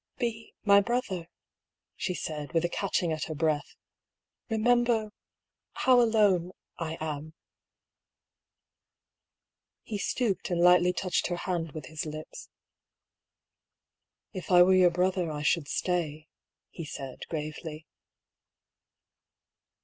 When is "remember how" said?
4.49-6.01